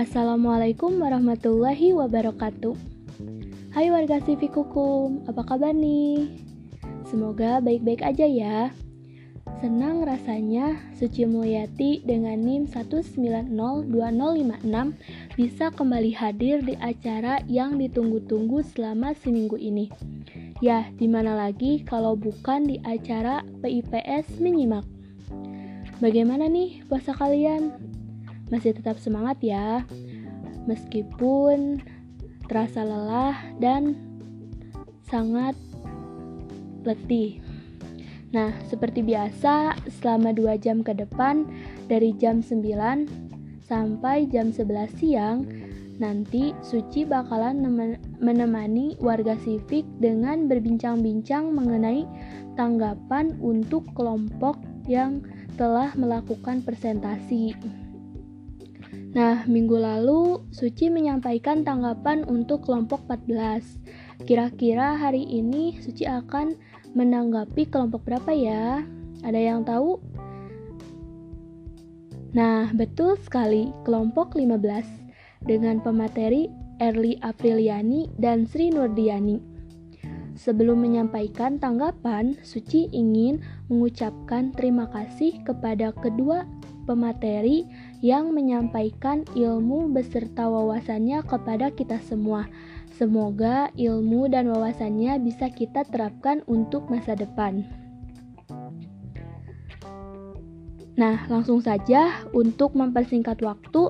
[0.00, 2.72] Assalamualaikum warahmatullahi wabarakatuh.
[3.76, 6.40] Hai warga Civic Hukum, apa kabar nih?
[7.04, 8.72] Semoga baik-baik aja ya.
[9.60, 19.12] Senang rasanya Suci Mulyati dengan NIM 1902056 bisa kembali hadir di acara yang ditunggu-tunggu selama
[19.12, 19.92] seminggu ini.
[20.64, 24.88] Ya, di mana lagi kalau bukan di acara PIPS menyimak.
[26.00, 27.89] Bagaimana nih puasa kalian?
[28.50, 29.86] Masih tetap semangat ya?
[30.66, 31.80] Meskipun
[32.50, 33.94] terasa lelah dan
[35.06, 35.54] sangat
[36.82, 37.38] letih.
[38.30, 41.46] Nah, seperti biasa, selama 2 jam ke depan,
[41.90, 43.10] dari jam 9
[43.66, 45.46] sampai jam 11 siang,
[45.98, 47.60] nanti Suci bakalan
[48.22, 52.06] menemani warga sivik dengan berbincang-bincang mengenai
[52.54, 55.22] tanggapan untuk kelompok yang
[55.58, 57.52] telah melakukan presentasi.
[59.10, 63.82] Nah, minggu lalu Suci menyampaikan tanggapan untuk kelompok 14.
[64.22, 66.54] Kira-kira hari ini Suci akan
[66.94, 68.86] menanggapi kelompok berapa ya?
[69.26, 69.98] Ada yang tahu?
[72.30, 74.86] Nah, betul sekali, kelompok 15
[75.42, 76.46] dengan pemateri
[76.78, 79.42] Erli Apriliani dan Sri Nurdiani.
[80.38, 86.46] Sebelum menyampaikan tanggapan, Suci ingin mengucapkan terima kasih kepada kedua
[86.88, 87.66] pemateri
[88.00, 92.48] yang menyampaikan ilmu beserta wawasannya kepada kita semua.
[92.96, 97.64] Semoga ilmu dan wawasannya bisa kita terapkan untuk masa depan.
[101.00, 103.88] Nah, langsung saja untuk mempersingkat waktu,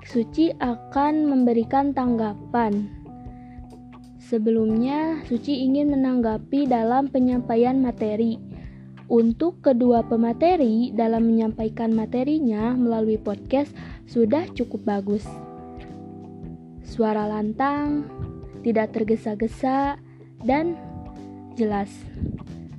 [0.00, 2.88] Suci akan memberikan tanggapan.
[4.16, 8.49] Sebelumnya, Suci ingin menanggapi dalam penyampaian materi.
[9.10, 13.74] Untuk kedua pemateri dalam menyampaikan materinya melalui podcast
[14.06, 15.26] sudah cukup bagus.
[16.86, 18.06] Suara lantang,
[18.62, 19.98] tidak tergesa-gesa,
[20.46, 20.78] dan
[21.58, 21.90] jelas.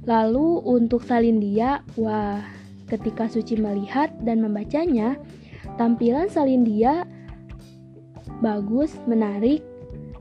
[0.08, 2.40] Lalu untuk Salindia, wah,
[2.88, 5.20] ketika Suci melihat dan membacanya,
[5.76, 7.04] tampilan Salindia
[8.40, 9.60] bagus, menarik,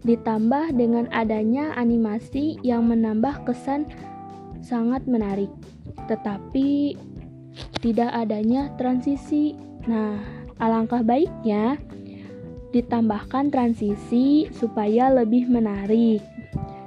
[0.02, 3.86] ditambah dengan adanya animasi yang menambah kesan
[4.60, 5.50] sangat menarik
[6.06, 6.98] tetapi
[7.80, 9.56] tidak adanya transisi.
[9.86, 10.18] Nah,
[10.60, 11.78] alangkah baiknya
[12.70, 16.22] ditambahkan transisi supaya lebih menarik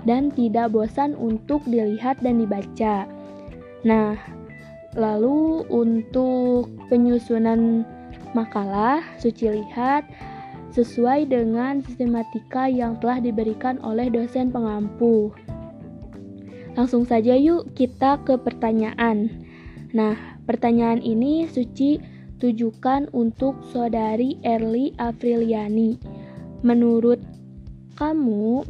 [0.07, 3.07] dan tidak bosan untuk dilihat dan dibaca.
[3.84, 4.16] Nah,
[4.95, 7.84] lalu untuk penyusunan
[8.31, 10.07] makalah, Suci lihat
[10.73, 15.29] sesuai dengan sistematika yang telah diberikan oleh dosen pengampu.
[16.73, 19.29] Langsung saja yuk kita ke pertanyaan.
[19.94, 20.17] Nah,
[20.50, 22.01] pertanyaan ini Suci
[22.41, 25.95] tujukan untuk saudari Erli Afriliani.
[26.66, 27.22] Menurut
[27.95, 28.66] kamu,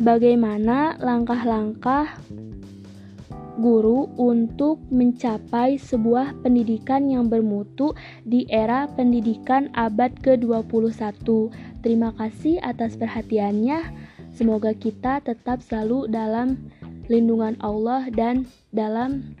[0.00, 2.18] bagaimana langkah-langkah
[3.58, 7.92] guru untuk mencapai sebuah pendidikan yang bermutu
[8.22, 11.50] di era pendidikan abad ke-21.
[11.82, 14.07] Terima kasih atas perhatiannya.
[14.38, 16.70] Semoga kita tetap selalu dalam
[17.10, 19.34] lindungan Allah dan dalam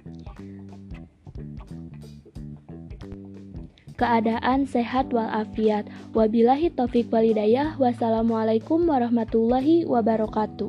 [3.94, 5.86] keadaan sehat walafiat.
[6.18, 7.78] Wabillahi taufik walidayah.
[7.78, 10.66] Wassalamualaikum warahmatullahi wabarakatuh.